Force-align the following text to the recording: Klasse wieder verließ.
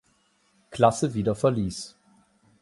Klasse 0.71 1.13
wieder 1.13 1.35
verließ. 1.35 1.95